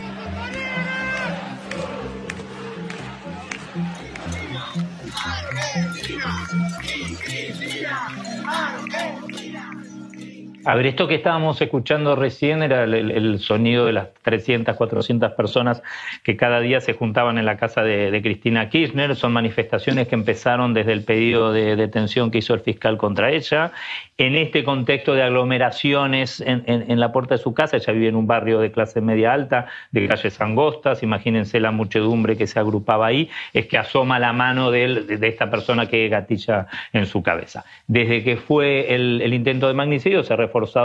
Argentina, 6.23 7.97
A 10.71 10.77
ver, 10.77 10.87
esto 10.87 11.09
que 11.09 11.17
estábamos 11.17 11.61
escuchando 11.61 12.15
recién 12.15 12.62
era 12.62 12.85
el, 12.85 13.41
sonido 13.41 13.87
de 13.87 13.93
las 13.93 14.15
300, 14.23 14.77
400 14.77 15.33
personas 15.33 15.83
que 16.23 16.37
cada 16.37 16.61
día 16.61 16.81
se 16.81 16.93
juntaban 16.93 17.39
en 17.39 17.45
la 17.45 17.57
casa 17.57 17.83
de, 17.83 18.21
Cristina 18.23 18.69
Kirchner. 18.69 19.17
Son 19.17 19.33
manifestaciones 19.33 20.07
que 20.07 20.15
empezaron 20.15 20.73
desde 20.73 20.93
el 20.93 21.03
pedido 21.03 21.53
de 21.53 21.75
detención 21.75 22.31
que 22.31 22.39
hizo 22.39 22.55
el 22.55 22.61
fiscal 22.61 22.99
contra 22.99 23.33
ella. 23.33 23.73
En 24.17 24.37
este 24.37 24.62
contexto 24.62 25.15
de 25.15 25.25
aglomeraciones 25.25 26.41
en, 26.41 27.00
la 27.00 27.11
puerta 27.11 27.35
de 27.35 27.43
su 27.43 27.53
casa, 27.53 27.79
ella 27.79 27.93
vive 27.93 28.07
en 28.07 28.15
un 28.15 28.29
barrio 28.29 28.61
de 28.61 28.71
clase 28.71 29.00
media 29.00 29.33
alta, 29.33 29.67
de 29.91 30.07
calles 30.07 30.41
angostas, 30.41 31.03
imagínense 31.03 31.59
la 31.59 31.73
muchedumbre 31.73 32.37
que 32.37 32.47
se 32.47 32.61
agrupaba 32.61 33.07
ahí, 33.07 33.29
es 33.55 33.67
que 33.67 33.77
asoma 33.77 34.21
la 34.21 34.33
mano 34.33 34.71
de, 34.71 35.03
de 35.19 35.27
esta 35.27 35.50
persona 35.50 35.87
que 35.87 36.09
gatilla 36.09 36.69
en 36.93 37.07
su 37.07 37.25
cabeza. 37.25 37.65
Desde 37.89 38.23
que 38.23 38.37
fue 38.37 38.95
el, 38.95 39.21
el 39.21 39.35
intento 39.35 39.67
de 39.67 39.75
magnicidio 39.75 40.23
se 40.23 40.37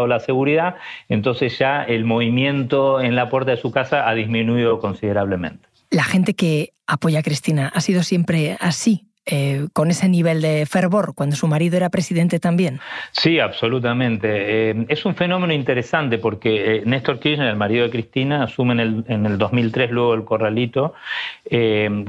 la 0.08 0.20
seguridad, 0.20 0.76
entonces 1.10 1.58
ya 1.58 1.84
el 1.84 2.06
movimiento 2.06 3.02
en 3.02 3.16
la 3.16 3.30
puerta 3.30 3.52
de 3.52 3.58
su 3.58 3.72
casa 3.72 4.08
ha 4.08 4.14
disminuido 4.14 4.80
considerablemente. 4.80 5.68
La 5.92 6.04
gente 6.04 6.34
que 6.34 6.74
apoya 6.88 7.20
a 7.20 7.24
Cristina 7.24 7.72
ha 7.74 7.82
sido 7.82 8.04
siempre 8.04 8.58
así 8.60 9.06
eh, 9.26 9.68
con 9.74 9.92
ese 9.92 10.10
nivel 10.10 10.42
de 10.42 10.66
fervor 10.66 11.14
cuando 11.16 11.36
su 11.36 11.48
marido 11.48 11.78
era 11.78 11.90
presidente 11.90 12.40
también? 12.40 12.80
Sí, 13.12 13.40
absolutamente. 13.40 14.30
Eh, 14.72 14.86
es 14.90 15.06
un 15.06 15.16
fenómeno 15.16 15.54
interesante 15.54 16.18
porque 16.18 16.84
Néstor 16.86 17.20
Kirchner, 17.20 17.48
el 17.48 17.56
marido 17.56 17.84
de 17.84 17.90
Cristina, 17.90 18.44
asume 18.44 18.74
en 18.74 18.80
el, 18.80 19.06
en 19.08 19.26
el 19.26 19.38
2003 19.38 19.92
luego 19.92 20.14
el 20.14 20.26
corralito 20.26 20.94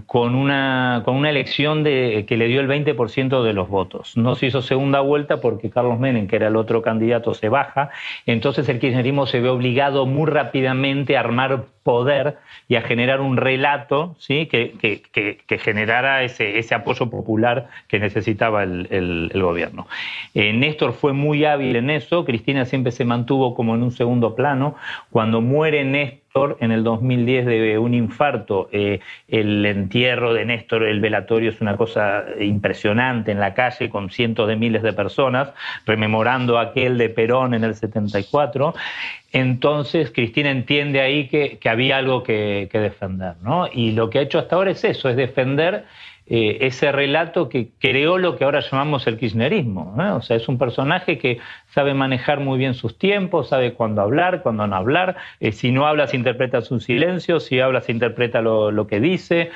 con, 0.06 0.34
una, 0.34 1.02
con 1.04 1.16
una 1.16 1.30
elección 1.30 1.82
de, 1.82 2.24
que 2.28 2.36
le 2.36 2.48
dio 2.48 2.60
el 2.60 2.68
20% 2.68 3.42
de 3.42 3.52
los 3.52 3.68
votos. 3.68 4.16
No 4.16 4.34
se 4.34 4.46
hizo 4.46 4.62
segunda 4.62 5.00
vuelta 5.00 5.40
porque 5.40 5.70
Carlos 5.70 5.98
Menem, 5.98 6.28
que 6.28 6.36
era 6.36 6.48
el 6.48 6.56
otro 6.56 6.82
candidato, 6.82 7.34
se 7.34 7.48
baja. 7.48 7.90
Entonces 8.26 8.68
el 8.68 8.78
kirchnerismo 8.78 9.26
se 9.26 9.40
ve 9.40 9.48
obligado 9.48 10.06
muy 10.06 10.30
rápidamente 10.30 11.16
a 11.16 11.20
armar 11.20 11.64
poder 11.86 12.36
y 12.66 12.74
a 12.74 12.82
generar 12.82 13.20
un 13.20 13.36
relato 13.36 14.16
¿sí? 14.18 14.46
que, 14.46 14.72
que, 14.80 15.58
generara 15.58 16.24
ese, 16.24 16.58
ese, 16.58 16.74
apoyo 16.74 17.08
popular 17.08 17.68
que 17.86 18.00
necesitaba 18.00 18.64
el, 18.64 19.30
gobierno. 19.32 19.86
Eh, 20.34 20.52
Néstor 20.52 20.94
fue 20.94 21.12
muy 21.12 21.44
hábil 21.44 21.76
en 21.76 21.90
eso, 21.90 22.24
Cristina 22.24 22.64
siempre 22.64 22.90
se 22.90 23.04
mantuvo 23.04 23.54
como 23.54 23.76
en 23.76 23.84
un 23.84 23.92
segundo 23.92 24.34
plano. 24.34 24.74
Cuando 25.12 25.40
muere 25.40 25.84
Néstor, 25.84 26.25
en 26.60 26.72
el 26.72 26.84
2010 26.84 27.46
de 27.46 27.78
un 27.78 27.94
infarto. 27.94 28.68
Eh, 28.72 29.00
el 29.28 29.64
entierro 29.64 30.34
de 30.34 30.44
Néstor, 30.44 30.84
el 30.84 31.00
velatorio, 31.00 31.50
es 31.50 31.60
una 31.60 31.76
cosa 31.76 32.24
impresionante 32.40 33.32
en 33.32 33.40
la 33.40 33.54
calle 33.54 33.88
con 33.88 34.10
cientos 34.10 34.48
de 34.48 34.56
miles 34.56 34.82
de 34.82 34.92
personas, 34.92 35.50
rememorando 35.86 36.58
aquel 36.58 36.98
de 36.98 37.08
Perón 37.08 37.54
en 37.54 37.64
el 37.64 37.74
74. 37.74 38.74
Entonces 39.32 40.10
Cristina 40.12 40.50
entiende 40.50 41.00
ahí 41.00 41.28
que, 41.28 41.58
había 41.68 41.98
algo 41.98 42.22
que, 42.22 42.68
que 42.70 42.78
defender, 42.78 43.34
¿no? 43.42 43.68
Y 43.72 43.92
lo 43.92 44.10
que 44.10 44.18
ha 44.18 44.22
hecho 44.22 44.38
hasta 44.38 44.56
ahora 44.56 44.70
es 44.70 44.84
eso, 44.84 45.08
es 45.08 45.16
defender 45.16 45.84
eh, 46.28 46.58
ese 46.62 46.90
relato 46.90 47.48
que 47.48 47.68
creó 47.78 48.18
lo 48.18 48.36
que 48.36 48.44
ahora 48.44 48.60
llamamos 48.60 49.06
el 49.06 49.16
kirchnerismo. 49.16 49.94
O 50.16 50.22
sea, 50.22 50.36
es 50.36 50.48
un 50.48 50.58
personaje 50.58 51.18
que 51.18 51.38
sabe 51.68 51.94
manejar 51.94 52.40
muy 52.40 52.58
bien 52.58 52.74
sus 52.74 52.98
tiempos, 52.98 53.50
sabe 53.50 53.74
cuándo 53.74 54.02
hablar, 54.02 54.42
cuándo 54.42 54.66
no 54.66 54.74
hablar. 54.74 55.16
Eh, 55.38 55.52
si 55.52 55.70
no 55.70 55.86
habla, 55.86 56.08
se 56.08 56.16
interpreta 56.16 56.62
su 56.62 56.80
silencio, 56.80 57.38
si 57.38 57.60
habla, 57.60 57.80
se 57.80 57.92
interpreta 57.92 58.40
lo, 58.40 58.86
que 58.88 58.98
dice. 58.98 59.50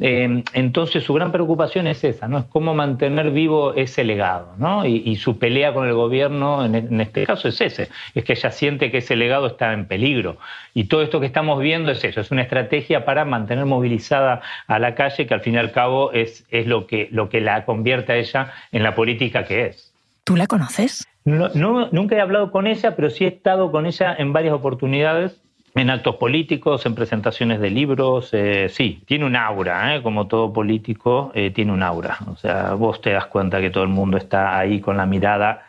Eh, 0.00 0.42
entonces, 0.52 1.04
su 1.04 1.14
gran 1.14 1.30
preocupación 1.30 1.86
es 1.86 2.02
esa, 2.02 2.26
¿no? 2.26 2.38
Es 2.38 2.44
cómo 2.46 2.74
mantener 2.74 3.30
vivo 3.30 3.74
ese 3.74 4.02
legado, 4.02 4.54
¿no? 4.58 4.84
Y, 4.84 5.16
su 5.16 5.38
pelea 5.38 5.72
con 5.72 5.86
el 5.86 5.94
gobierno, 5.94 6.64
en, 6.64 6.74
en 6.74 7.00
este 7.00 7.24
caso, 7.24 7.48
es 7.48 7.60
ese. 7.60 7.88
Es 8.14 8.24
que 8.24 8.34
ella 8.34 8.50
siente 8.50 8.90
que 8.90 8.98
ese 8.98 9.16
legado 9.16 9.46
está 9.46 9.72
en 9.72 9.86
peligro. 9.86 10.38
Y 10.74 10.84
todo 10.84 11.02
esto 11.02 11.20
que 11.20 11.26
estamos 11.26 11.60
viendo 11.60 11.90
es 11.90 12.04
eso, 12.04 12.20
es 12.20 12.30
una 12.30 12.42
estrategia 12.42 13.04
para 13.04 13.24
mantener 13.24 13.64
movilizada 13.64 14.42
a 14.66 14.78
la 14.78 14.94
calle, 14.94 15.26
que 15.26 15.32
al 15.32 15.40
fin 15.40 15.54
y 15.54 15.58
al 15.58 15.72
cabo 15.72 16.12
es, 16.22 16.44
es 16.50 16.66
lo, 16.66 16.86
que, 16.86 17.08
lo 17.10 17.28
que 17.28 17.40
la 17.40 17.64
convierte 17.64 18.12
a 18.12 18.16
ella 18.16 18.52
en 18.72 18.82
la 18.82 18.94
política 18.94 19.44
que 19.44 19.66
es. 19.66 19.92
¿Tú 20.24 20.36
la 20.36 20.46
conoces? 20.46 21.06
No, 21.24 21.48
nunca 21.90 22.16
he 22.16 22.20
hablado 22.20 22.50
con 22.50 22.66
ella, 22.66 22.94
pero 22.94 23.10
sí 23.10 23.24
he 23.24 23.28
estado 23.28 23.70
con 23.70 23.86
ella 23.86 24.14
en 24.18 24.32
varias 24.32 24.54
oportunidades 24.54 25.40
en 25.76 25.90
actos 25.90 26.16
políticos, 26.16 26.86
en 26.86 26.94
presentaciones 26.94 27.60
de 27.60 27.70
libros, 27.70 28.30
eh, 28.32 28.68
sí, 28.70 29.02
tiene 29.04 29.26
un 29.26 29.36
aura, 29.36 29.94
¿eh? 29.94 30.02
como 30.02 30.26
todo 30.26 30.50
político, 30.50 31.30
eh, 31.34 31.50
tiene 31.50 31.72
un 31.72 31.82
aura. 31.82 32.16
O 32.28 32.36
sea, 32.36 32.72
vos 32.72 33.02
te 33.02 33.10
das 33.10 33.26
cuenta 33.26 33.60
que 33.60 33.68
todo 33.68 33.84
el 33.84 33.90
mundo 33.90 34.16
está 34.16 34.58
ahí 34.58 34.80
con 34.80 34.96
la 34.96 35.04
mirada 35.04 35.66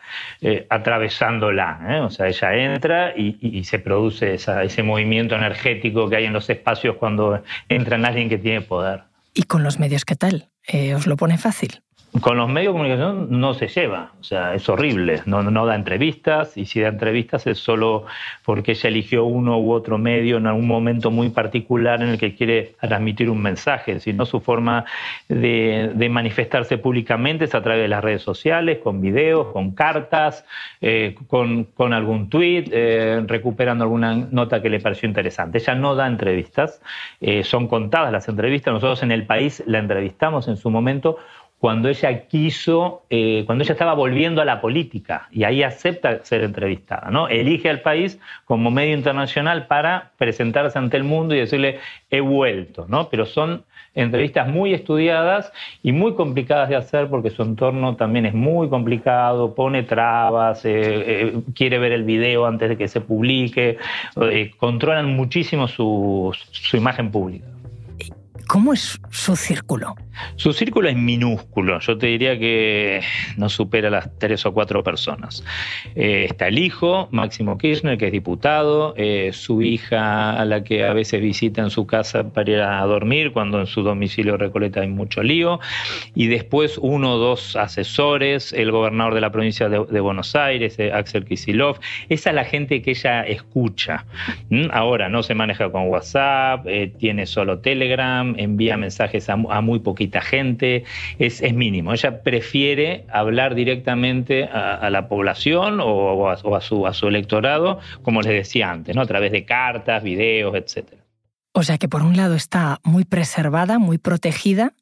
atravesándola. 0.70 2.00
O 2.04 2.10
sea, 2.10 2.28
ella 2.28 2.54
entra 2.54 3.12
y, 3.14 3.62
se 3.64 3.78
produce 3.78 4.34
ese 4.34 4.82
movimiento 4.82 5.36
energético 5.36 6.08
que 6.08 6.16
hay 6.16 6.24
en 6.24 6.32
los 6.32 6.48
espacios 6.48 6.96
cuando 6.96 7.42
entra 7.68 7.96
en 7.96 8.06
alguien 8.06 8.28
que 8.30 8.38
tiene 8.38 8.62
poder. 8.62 9.02
¿Y 9.38 9.44
con 9.44 9.62
los 9.62 9.78
medios 9.78 10.04
qué 10.04 10.16
tal? 10.16 10.50
¿Os 10.96 11.06
lo 11.06 11.16
pone 11.16 11.38
fácil? 11.38 11.84
Con 12.22 12.38
los 12.38 12.48
medios 12.48 12.72
de 12.72 12.78
comunicación 12.78 13.26
no 13.38 13.52
se 13.52 13.68
lleva, 13.68 14.12
o 14.18 14.24
sea, 14.24 14.54
es 14.54 14.66
horrible, 14.70 15.20
no, 15.26 15.42
no 15.42 15.66
da 15.66 15.74
entrevistas 15.74 16.56
y 16.56 16.64
si 16.64 16.80
da 16.80 16.88
entrevistas 16.88 17.46
es 17.46 17.58
solo 17.58 18.06
porque 18.46 18.72
ella 18.72 18.88
eligió 18.88 19.24
uno 19.26 19.60
u 19.60 19.72
otro 19.72 19.98
medio 19.98 20.38
en 20.38 20.46
algún 20.46 20.66
momento 20.66 21.10
muy 21.10 21.28
particular 21.28 22.02
en 22.02 22.08
el 22.08 22.18
que 22.18 22.34
quiere 22.34 22.76
transmitir 22.80 23.28
un 23.28 23.42
mensaje, 23.42 24.00
sino 24.00 24.24
su 24.24 24.40
forma 24.40 24.86
de, 25.28 26.08
manifestarse 26.10 26.78
públicamente 26.78 27.44
es 27.44 27.54
a 27.54 27.62
través 27.62 27.82
de 27.82 27.88
las 27.88 28.02
redes 28.02 28.22
sociales, 28.22 28.78
con 28.78 29.02
videos, 29.02 29.48
con 29.52 29.72
cartas, 29.72 30.46
eh, 30.80 31.14
con, 31.26 31.92
algún 31.92 32.30
tweet, 32.30 32.70
eh, 32.72 33.22
recuperando 33.26 33.84
alguna 33.84 34.14
nota 34.14 34.62
que 34.62 34.70
le 34.70 34.80
pareció 34.80 35.06
interesante. 35.06 35.58
Ella 35.58 35.74
no 35.74 35.94
da 35.94 36.06
entrevistas, 36.06 36.80
eh, 37.20 37.44
son 37.44 37.68
contadas 37.68 38.10
las 38.10 38.28
entrevistas, 38.30 38.72
nosotros 38.72 39.02
en 39.02 39.12
el 39.12 39.26
país 39.26 39.62
la 39.66 39.78
entrevistamos 39.78 40.48
en 40.48 40.56
su 40.56 40.70
momento 40.70 41.18
cuando 41.58 41.88
ella 41.88 42.26
quiso, 42.28 43.02
eh, 43.10 43.42
cuando 43.44 43.64
ella 43.64 43.72
estaba 43.72 43.94
volviendo 43.94 44.40
a 44.40 44.44
la 44.44 44.60
política 44.60 45.28
y 45.32 45.42
ahí 45.42 45.64
acepta 45.64 46.24
ser 46.24 46.44
entrevistada, 46.44 47.10
¿no? 47.10 47.28
Elige 47.28 47.68
al 47.68 47.80
país 47.80 48.20
como 48.44 48.70
medio 48.70 48.94
internacional 48.94 49.66
para 49.66 50.12
presentarse 50.18 50.78
ante 50.78 50.96
el 50.96 51.04
mundo 51.04 51.34
y 51.34 51.40
decirle 51.40 51.80
he 52.10 52.20
vuelto, 52.20 52.86
¿no? 52.88 53.08
Pero 53.08 53.26
son 53.26 53.64
entrevistas 53.94 54.46
muy 54.46 54.72
estudiadas 54.72 55.52
y 55.82 55.90
muy 55.90 56.14
complicadas 56.14 56.68
de 56.68 56.76
hacer 56.76 57.08
porque 57.08 57.30
su 57.30 57.42
entorno 57.42 57.96
también 57.96 58.26
es 58.26 58.34
muy 58.34 58.68
complicado, 58.68 59.56
pone 59.56 59.82
trabas, 59.82 60.64
eh, 60.64 60.70
eh, 60.74 61.40
quiere 61.56 61.80
ver 61.80 61.90
el 61.90 62.04
video 62.04 62.46
antes 62.46 62.68
de 62.68 62.76
que 62.76 62.86
se 62.86 63.00
publique, 63.00 63.78
controlan 64.58 65.16
muchísimo 65.16 65.66
su 65.66 66.32
imagen 66.74 67.10
pública. 67.10 67.46
¿Cómo 68.48 68.72
es 68.72 68.98
su 69.10 69.36
círculo? 69.36 69.94
Su 70.36 70.54
círculo 70.54 70.88
es 70.88 70.96
minúsculo, 70.96 71.78
yo 71.80 71.98
te 71.98 72.06
diría 72.06 72.38
que 72.38 73.02
no 73.36 73.50
supera 73.50 73.90
las 73.90 74.08
tres 74.18 74.46
o 74.46 74.54
cuatro 74.54 74.82
personas. 74.82 75.44
Eh, 75.94 76.24
está 76.28 76.48
el 76.48 76.58
hijo, 76.58 77.08
Máximo 77.10 77.58
Kirchner, 77.58 77.98
que 77.98 78.06
es 78.06 78.12
diputado, 78.12 78.94
eh, 78.96 79.30
su 79.34 79.60
hija, 79.60 80.32
a 80.32 80.44
la 80.46 80.64
que 80.64 80.86
a 80.86 80.94
veces 80.94 81.20
visita 81.20 81.60
en 81.60 81.68
su 81.68 81.86
casa 81.86 82.32
para 82.32 82.50
ir 82.50 82.60
a 82.60 82.80
dormir, 82.86 83.32
cuando 83.32 83.60
en 83.60 83.66
su 83.66 83.82
domicilio 83.82 84.38
Recoleta 84.38 84.80
hay 84.80 84.88
mucho 84.88 85.22
lío, 85.22 85.60
y 86.14 86.28
después 86.28 86.78
uno 86.78 87.16
o 87.16 87.18
dos 87.18 87.54
asesores, 87.54 88.54
el 88.54 88.72
gobernador 88.72 89.14
de 89.14 89.20
la 89.20 89.30
provincia 89.30 89.68
de, 89.68 90.00
Buenos 90.00 90.34
Aires, 90.34 90.78
eh, 90.78 90.90
Axel 90.90 91.26
Kisilov, 91.26 91.80
esa 92.08 92.30
es 92.30 92.34
la 92.34 92.44
gente 92.44 92.80
que 92.80 92.92
ella 92.92 93.22
escucha. 93.24 94.06
¿Mm? 94.48 94.68
Ahora 94.72 95.10
no 95.10 95.22
se 95.22 95.34
maneja 95.34 95.70
con 95.70 95.88
WhatsApp, 95.88 96.66
tiene 96.98 97.26
solo 97.26 97.58
Telegram, 97.58 98.37
envía 98.38 98.76
mensajes 98.76 99.28
a, 99.28 99.36
muy 99.36 99.80
poquita 99.80 100.20
gente, 100.20 100.84
es, 101.18 101.42
mínimo. 101.52 101.92
Ella 101.92 102.22
prefiere 102.22 103.04
hablar 103.12 103.54
directamente 103.54 104.44
a, 104.44 104.88
la 104.90 105.08
población 105.08 105.80
o, 105.82 106.28
a, 106.28 106.60
su, 106.60 107.08
electorado, 107.08 107.80
como 108.02 108.22
les 108.22 108.32
decía 108.32 108.70
antes, 108.70 108.94
¿no? 108.94 109.02
a 109.02 109.06
través 109.06 109.32
de 109.32 109.44
cartas, 109.44 110.02
videos, 110.02 110.54
etc. 110.54 110.94
O 111.52 111.62
sea 111.62 111.78
que 111.78 111.88
por 111.88 112.02
un 112.02 112.16
lado 112.16 112.34
está 112.34 112.78
muy 112.84 113.04
preservada, 113.04 113.78
muy 113.78 113.98
protegida, 113.98 114.74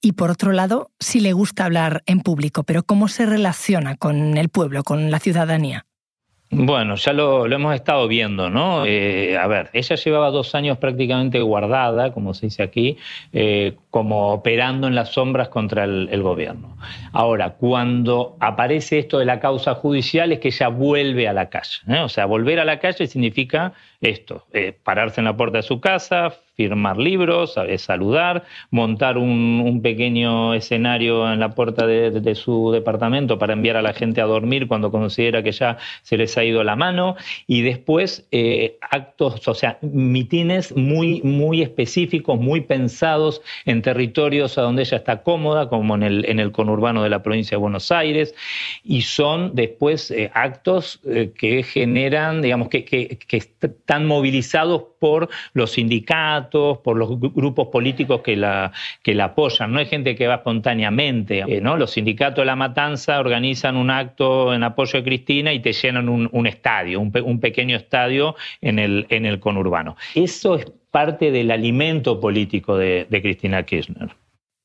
y 0.00 0.12
por 0.12 0.30
otro 0.30 0.52
lado 0.52 0.90
sí 0.98 1.20
le 1.20 1.32
gusta 1.32 1.64
hablar 1.64 2.02
en 2.06 2.20
público, 2.20 2.62
pero 2.62 2.82
¿cómo 2.84 3.08
se 3.08 3.26
relaciona 3.26 3.96
con 3.96 4.38
el 4.38 4.48
pueblo, 4.48 4.82
con 4.82 5.10
la 5.10 5.18
ciudadanía? 5.18 5.86
Bueno, 6.52 6.96
ya 6.96 7.12
lo, 7.12 7.46
hemos 7.46 7.76
estado 7.76 8.08
viendo, 8.08 8.50
¿no? 8.50 8.84
Eh, 8.84 9.38
a 9.38 9.46
ver, 9.46 9.70
ella 9.72 9.94
llevaba 9.94 10.30
dos 10.30 10.56
años 10.56 10.78
prácticamente 10.78 11.40
guardada, 11.40 12.12
como 12.12 12.34
se 12.34 12.46
dice 12.46 12.64
aquí, 12.64 12.98
eh, 13.32 13.76
como 13.90 14.32
operando 14.32 14.88
en 14.88 14.96
las 14.96 15.10
sombras 15.10 15.48
contra 15.48 15.84
el, 15.84 16.22
gobierno. 16.22 16.76
Ahora, 17.12 17.50
cuando 17.50 18.36
aparece 18.40 18.98
esto 18.98 19.20
de 19.20 19.26
la 19.26 19.38
causa 19.38 19.76
judicial 19.76 20.32
es 20.32 20.40
que 20.40 20.48
ella 20.48 20.66
vuelve 20.66 21.28
a 21.28 21.32
la 21.32 21.48
calle. 21.50 21.82
¿eh? 21.86 22.00
O 22.00 22.08
sea, 22.08 22.26
volver 22.26 22.58
a 22.58 22.64
la 22.64 22.80
calle 22.80 23.06
significa 23.06 23.72
esto, 24.00 24.46
pararse 24.82 25.20
en 25.20 25.26
la 25.26 25.36
puerta 25.36 25.58
de 25.58 25.62
su 25.62 25.80
casa, 25.80 26.34
firmar 26.56 26.98
libros, 26.98 27.56
saludar, 27.78 28.44
montar 28.70 29.18
un, 29.18 29.80
pequeño 29.82 30.52
escenario 30.52 31.32
en 31.32 31.40
la 31.40 31.54
puerta 31.54 31.86
de, 31.86 32.34
su 32.34 32.70
departamento 32.70 33.38
para 33.38 33.54
enviar 33.54 33.76
a 33.76 33.82
la 33.82 33.92
gente 33.92 34.20
a 34.20 34.26
dormir 34.26 34.68
cuando 34.68 34.90
considera 34.90 35.42
que 35.42 35.52
ya 35.52 35.78
se 36.02 36.16
les 36.16 36.36
ha 36.36 36.44
ido 36.44 36.62
la 36.64 36.76
mano. 36.76 37.16
Y 37.46 37.62
después 37.62 38.26
eh, 38.30 38.78
actos, 38.90 39.46
o 39.48 39.54
sea, 39.54 39.78
mitines 39.80 40.76
muy, 40.76 41.22
muy 41.22 41.62
específicos, 41.62 42.38
muy 42.38 42.60
pensados 42.60 43.42
en 43.64 43.82
territorios 43.82 44.58
a 44.58 44.62
donde 44.62 44.82
ella 44.82 44.98
está 44.98 45.22
cómoda, 45.22 45.68
como 45.68 45.94
en 45.94 46.02
el, 46.02 46.24
en 46.28 46.40
el 46.40 46.52
conurbano 46.52 47.02
de 47.02 47.10
la 47.10 47.22
provincia 47.22 47.56
de 47.56 47.60
Buenos 47.60 47.90
Aires, 47.90 48.34
y 48.84 49.02
son 49.02 49.54
después 49.54 50.10
eh, 50.10 50.30
actos 50.34 51.00
eh, 51.06 51.32
que 51.36 51.62
generan, 51.62 52.42
digamos, 52.42 52.68
que, 52.68 52.84
que, 52.84 53.18
que 53.18 53.36
están 53.36 54.06
movilizados 54.06 54.82
por 54.98 55.30
los 55.54 55.72
sindicatos, 55.72 56.39
por 56.48 56.96
los 56.96 57.18
grupos 57.18 57.68
políticos 57.68 58.20
que 58.22 58.36
la, 58.36 58.72
que 59.02 59.14
la 59.14 59.24
apoyan. 59.24 59.72
No 59.72 59.78
hay 59.78 59.86
gente 59.86 60.14
que 60.14 60.26
va 60.26 60.36
espontáneamente. 60.36 61.40
Eh, 61.40 61.60
¿no? 61.60 61.76
Los 61.76 61.92
sindicatos 61.92 62.42
de 62.42 62.46
la 62.46 62.56
matanza 62.56 63.20
organizan 63.20 63.76
un 63.76 63.90
acto 63.90 64.54
en 64.54 64.62
apoyo 64.62 64.98
de 64.98 65.04
Cristina 65.04 65.52
y 65.52 65.60
te 65.60 65.72
llenan 65.72 66.08
un, 66.08 66.46
estadio, 66.46 67.00
un, 67.00 67.40
pequeño 67.40 67.76
estadio 67.76 68.34
en 68.60 68.78
el, 68.78 69.06
en 69.10 69.26
el 69.26 69.40
conurbano. 69.40 69.96
Eso 70.14 70.56
es 70.56 70.66
parte 70.90 71.30
del 71.30 71.50
alimento 71.50 72.20
político 72.20 72.76
de, 72.76 73.06
Cristina 73.10 73.64
Kirchner. 73.64 74.10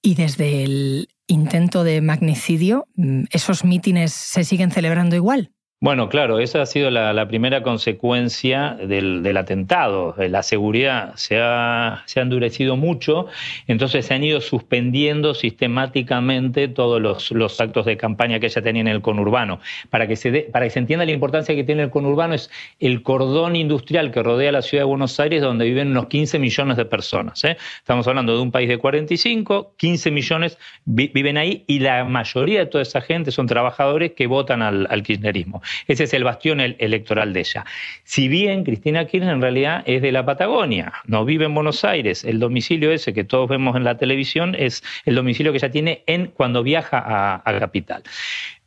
Y 0.01 0.15
desde 0.15 0.63
el 0.63 1.09
intento 1.27 1.83
de 1.83 2.01
magnicidio, 2.01 2.87
mm, 2.95 3.23
¿esos 3.31 3.63
mítines 3.63 4.13
se 4.13 4.43
siguen 4.43 4.71
celebrando 4.71 5.15
igual? 5.15 5.51
Bueno, 5.85 6.09
claro, 6.09 6.39
esa 6.39 6.63
ha 6.63 6.65
sido 6.65 6.89
la, 6.89 7.27
primera 7.27 7.61
consecuencia 7.61 8.71
del, 8.71 9.37
atentado. 9.37 10.15
La 10.17 10.41
seguridad 10.41 11.13
se 11.13 11.37
ha, 11.39 12.03
endurecido 12.15 12.75
mucho, 12.75 13.27
entonces 13.67 14.07
se 14.07 14.15
han 14.15 14.23
ido 14.23 14.41
suspendiendo 14.41 15.35
sistemáticamente 15.35 16.69
todos 16.69 16.99
los, 17.29 17.61
actos 17.61 17.85
de 17.85 17.97
campaña 17.97 18.39
que 18.39 18.47
ella 18.47 18.63
tenía 18.63 18.81
en 18.81 18.87
el 18.87 19.03
conurbano. 19.03 19.59
Para 19.91 20.07
que, 20.07 20.15
se 20.15 20.31
para 20.51 20.65
que 20.65 20.71
se 20.71 20.79
entienda 20.79 21.05
la 21.05 21.11
importancia 21.11 21.53
que 21.53 21.63
tiene 21.63 21.83
el 21.83 21.91
conurbano, 21.91 22.33
es 22.33 22.49
el 22.79 23.03
cordón 23.03 23.55
industrial 23.55 24.09
que 24.09 24.23
rodea 24.23 24.51
la 24.51 24.63
ciudad 24.63 24.85
de 24.85 24.87
Buenos 24.87 25.19
Aires, 25.19 25.43
donde 25.43 25.65
viven 25.65 25.89
unos 25.89 26.07
15 26.07 26.39
millones 26.39 26.77
de 26.77 26.85
personas. 26.85 27.43
¿eh? 27.43 27.57
Estamos 27.77 28.07
hablando 28.07 28.35
de 28.35 28.41
un 28.41 28.51
país 28.51 28.69
de 28.69 28.79
45, 28.79 29.75
15 29.77 30.09
millones 30.09 30.57
viven 30.85 31.37
ahí 31.37 31.63
y 31.67 31.77
la 31.77 32.05
mayoría 32.05 32.61
de 32.61 32.65
toda 32.65 32.81
esa 32.81 33.01
gente 33.01 33.29
son 33.29 33.45
trabajadores 33.45 34.13
que 34.13 34.25
votan 34.25 34.63
al 34.63 35.03
kirchnerismo. 35.03 35.61
Ese 35.87 36.05
es 36.05 36.13
el 36.13 36.23
bastión 36.23 36.59
electoral 36.59 37.33
de 37.33 37.39
ella. 37.41 37.65
Si 38.03 38.27
bien 38.27 38.63
Cristina 38.63 39.05
Kirchner 39.05 39.33
en 39.33 39.41
realidad 39.41 39.83
es 39.85 40.01
de 40.01 40.11
la 40.11 40.25
Patagonia, 40.25 40.93
no 41.05 41.25
vive 41.25 41.45
en 41.45 41.53
Buenos 41.53 41.83
Aires, 41.83 42.23
el 42.23 42.39
domicilio 42.39 42.91
ese 42.91 43.13
que 43.13 43.23
todos 43.23 43.49
vemos 43.49 43.75
en 43.75 43.83
la 43.83 43.97
televisión 43.97 44.55
es 44.57 44.83
el 45.05 45.15
domicilio 45.15 45.51
que 45.51 45.57
ella 45.57 45.71
tiene 45.71 46.03
en, 46.07 46.27
cuando 46.27 46.63
viaja 46.63 47.41
a, 47.45 47.59
Capital. 47.59 48.03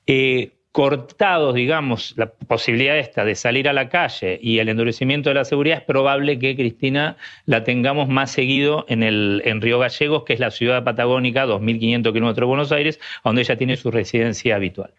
Eh, 0.07 0.53
cortados, 0.73 1.55
digamos, 1.55 2.15
la 2.17 2.31
posibilidad 2.31 2.97
esta 2.99 3.25
de 3.25 3.35
salir 3.35 3.69
a 3.69 3.73
la 3.73 3.89
calle 3.89 4.39
y 4.41 4.61
el 4.61 4.69
endurecimiento 4.69 5.31
de 5.31 5.35
la 5.35 5.45
seguridad, 5.45 5.79
es 5.79 5.85
probable 5.85 6.39
que 6.39 6.55
Cristina 6.55 7.17
la 7.47 7.65
tengamos 7.65 8.09
más 8.09 8.31
seguido 8.31 8.85
en, 8.89 9.03
el, 9.03 9.43
en 9.45 9.61
Río 9.61 9.79
Gallegos, 9.79 10.25
que 10.25 10.35
es 10.35 10.41
la 10.41 10.51
ciudad 10.51 10.85
patagónica, 10.85 11.47
2.500 11.47 12.13
kilómetros 12.13 12.37
de 12.37 12.45
Buenos 12.45 12.73
Aires, 12.73 13.01
donde 13.25 13.43
ella 13.43 13.57
tiene 13.57 13.77
su 13.77 13.91
residencia 13.91 14.55
habitual. 14.55 14.93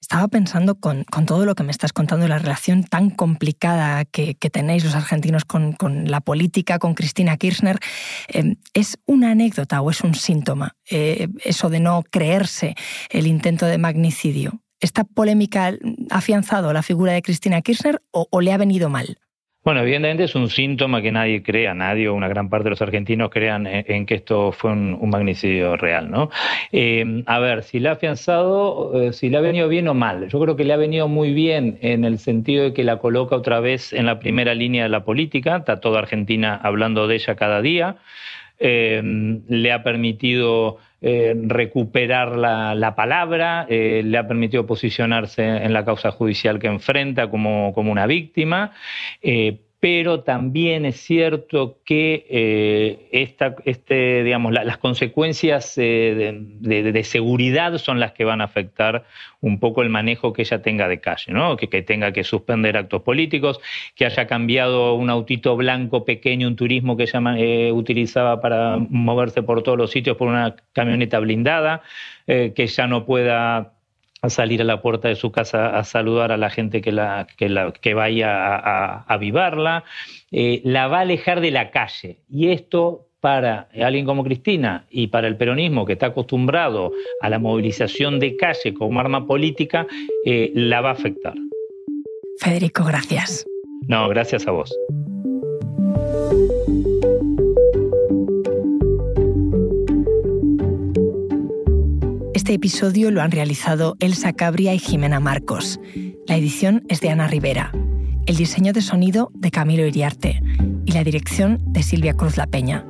Estaba 0.00 0.28
pensando 0.28 0.76
con, 0.76 1.04
todo 1.04 1.44
lo 1.44 1.54
que 1.54 1.62
me 1.62 1.70
estás 1.70 1.92
contando, 1.92 2.26
la 2.26 2.38
relación 2.38 2.84
tan 2.84 3.10
complicada 3.10 4.04
que, 4.04 4.34
tenéis 4.34 4.84
los 4.84 4.94
argentinos 4.94 5.44
con, 5.44 5.76
la 6.10 6.20
política, 6.20 6.78
con 6.78 6.94
Cristina 6.94 7.36
Kirchner. 7.36 7.78
Em, 8.28 8.56
¿Es 8.74 8.98
una 9.06 9.32
anécdota 9.32 9.80
o 9.82 9.90
es 9.90 10.00
un 10.00 10.14
síntoma 10.14 10.76
eh, 10.90 11.28
eso 11.44 11.68
de 11.68 11.80
no 11.80 12.02
creerse 12.10 12.74
el 13.10 13.26
intento 13.26 13.66
de 13.66 13.78
magnicidio? 13.78 14.62
¿Esta 14.80 15.04
polémica 15.04 15.74
ha 16.10 16.16
afianzado 16.16 16.72
la 16.72 16.82
figura 16.82 17.12
de 17.12 17.22
Cristina 17.22 17.60
Kirchner 17.60 18.02
o 18.10 18.40
le 18.40 18.52
ha 18.52 18.56
venido 18.56 18.88
mal? 18.88 19.18
Bueno, 19.62 19.82
evidentemente 19.82 20.24
es 20.24 20.34
un 20.34 20.48
síntoma 20.48 21.02
que 21.02 21.12
nadie 21.12 21.42
crea, 21.42 21.74
nadie 21.74 22.08
o 22.08 22.14
una 22.14 22.28
gran 22.28 22.48
parte 22.48 22.64
de 22.64 22.70
los 22.70 22.80
argentinos 22.80 23.28
crean 23.28 23.66
en, 23.66 24.06
que 24.06 24.14
esto 24.14 24.52
fue 24.52 24.72
un, 24.72 25.10
magnicidio 25.10 25.76
real, 25.76 26.10
¿no? 26.10 26.30
Eh, 26.72 27.22
a 27.26 27.38
ver, 27.40 27.62
si 27.64 27.78
le 27.78 27.90
ha 27.90 27.92
afianzado, 27.92 28.98
eh, 28.98 29.12
si 29.12 29.28
le 29.28 29.36
ha 29.36 29.42
venido 29.42 29.68
bien 29.68 29.86
o 29.88 29.92
mal. 29.92 30.28
Yo 30.28 30.40
creo 30.40 30.56
que 30.56 30.64
le 30.64 30.72
ha 30.72 30.78
venido 30.78 31.08
muy 31.08 31.34
bien 31.34 31.78
en 31.82 32.06
el 32.06 32.18
sentido 32.18 32.64
de 32.64 32.72
que 32.72 32.84
la 32.84 33.00
coloca 33.00 33.36
otra 33.36 33.60
vez 33.60 33.92
en 33.92 34.06
la 34.06 34.18
primera 34.18 34.54
línea 34.54 34.84
de 34.84 34.88
la 34.88 35.04
política, 35.04 35.58
está 35.58 35.78
toda 35.78 35.98
Argentina 35.98 36.58
hablando 36.62 37.06
de 37.06 37.16
ella 37.16 37.34
cada 37.34 37.60
día. 37.60 37.96
Eh, 38.62 39.00
le 39.48 39.72
ha 39.72 39.82
permitido 39.82 40.76
eh, 41.00 41.34
recuperar 41.46 42.36
la, 42.36 42.94
palabra, 42.94 43.64
eh, 43.70 44.02
le 44.04 44.18
ha 44.18 44.28
permitido 44.28 44.66
posicionarse 44.66 45.42
en 45.42 45.72
la 45.72 45.86
causa 45.86 46.10
judicial 46.10 46.58
que 46.58 46.66
enfrenta 46.66 47.30
como, 47.30 47.72
como 47.72 47.90
una 47.90 48.04
víctima 48.06 48.72
pero 49.80 50.20
también 50.20 50.84
es 50.84 51.00
cierto 51.00 51.78
que 51.86 52.26
eh, 52.28 53.26
este, 53.64 54.22
digamos, 54.22 54.52
las 54.52 54.76
consecuencias 54.76 55.72
eh, 55.78 56.38
de, 56.60 57.04
seguridad 57.04 57.78
son 57.78 57.98
las 57.98 58.12
que 58.12 58.24
van 58.24 58.42
a 58.42 58.44
afectar 58.44 59.04
un 59.40 59.58
poco 59.58 59.80
el 59.80 59.88
manejo 59.88 60.34
que 60.34 60.42
ella 60.42 60.60
tenga 60.60 60.86
de 60.86 61.00
calle, 61.00 61.32
¿no? 61.32 61.56
que, 61.56 61.66
tenga 61.82 62.12
que 62.12 62.24
suspender 62.24 62.76
actos 62.76 63.00
políticos, 63.02 63.58
que 63.94 64.04
haya 64.04 64.26
cambiado 64.26 64.94
un 64.94 65.08
autito 65.08 65.56
blanco 65.56 66.04
pequeño, 66.04 66.48
un 66.48 66.56
turismo 66.56 66.98
que 66.98 67.04
ella 67.04 67.22
eh, 67.38 67.72
utilizaba 67.72 68.42
para 68.42 68.76
moverse 68.76 69.42
por 69.42 69.62
todos 69.62 69.78
los 69.78 69.90
sitios 69.90 70.18
por 70.18 70.28
una 70.28 70.56
camioneta 70.74 71.18
blindada, 71.20 71.82
que 72.26 72.66
ya 72.68 72.86
no 72.86 73.06
pueda 73.06 73.72
a 74.22 74.30
salir 74.30 74.60
a 74.60 74.64
la 74.64 74.82
puerta 74.82 75.08
de 75.08 75.14
su 75.14 75.32
casa 75.32 75.78
a 75.78 75.84
saludar 75.84 76.32
a 76.32 76.36
la 76.36 76.50
gente 76.50 76.80
que, 76.80 76.92
la, 76.92 77.26
que, 77.36 77.94
vaya 77.94 78.56
a, 78.56 79.02
avivarla, 79.04 79.84
eh, 80.30 80.60
la 80.64 80.88
va 80.88 80.98
a 80.98 81.02
alejar 81.02 81.40
de 81.40 81.50
la 81.50 81.70
calle. 81.70 82.18
Y 82.28 82.50
esto 82.50 83.06
para 83.20 83.68
alguien 83.80 84.06
como 84.06 84.24
Cristina 84.24 84.86
y 84.90 85.08
para 85.08 85.28
el 85.28 85.36
peronismo 85.36 85.84
que 85.84 85.92
está 85.92 86.06
acostumbrado 86.06 86.92
a 87.20 87.28
la 87.28 87.38
movilización 87.38 88.18
de 88.18 88.36
calle 88.36 88.74
como 88.74 88.98
arma 88.98 89.26
política, 89.26 89.86
eh, 90.24 90.50
la 90.54 90.80
va 90.80 90.90
a 90.90 90.92
afectar. 90.92 91.34
Federico, 92.38 92.84
gracias. 92.84 93.46
No, 93.88 94.08
gracias 94.08 94.46
a 94.46 94.52
vos. 94.52 94.74
Este 102.50 102.56
episodio 102.56 103.12
lo 103.12 103.22
han 103.22 103.30
realizado 103.30 103.96
Elsa 104.00 104.32
Cabria 104.32 104.74
y 104.74 104.80
Jimena 104.80 105.20
Marcos. 105.20 105.78
La 106.26 106.36
edición 106.36 106.82
es 106.88 107.00
de 107.00 107.08
Ana 107.08 107.28
Rivera. 107.28 107.70
El 108.26 108.34
diseño 108.34 108.72
de 108.72 108.82
sonido 108.82 109.30
de 109.34 109.52
Camilo 109.52 109.86
Iriarte 109.86 110.42
y 110.84 110.90
la 110.90 111.04
dirección 111.04 111.60
de 111.66 111.84
Silvia 111.84 112.14
Cruz 112.14 112.36
La 112.36 112.48
Peña. 112.48 112.84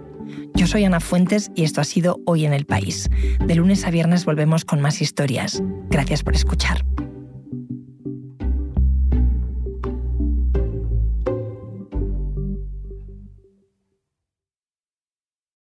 Yo 0.54 0.66
soy 0.66 0.84
Ana 0.84 0.98
Fuentes 0.98 1.50
y 1.54 1.64
esto 1.64 1.82
ha 1.82 1.84
sido 1.84 2.20
Hoy 2.24 2.46
en 2.46 2.54
el 2.54 2.64
País. 2.64 3.10
De 3.46 3.54
lunes 3.54 3.84
a 3.84 3.90
viernes 3.90 4.24
volvemos 4.24 4.64
con 4.64 4.80
más 4.80 5.02
historias. 5.02 5.62
Gracias 5.90 6.22
por 6.22 6.34
escuchar. 6.34 6.82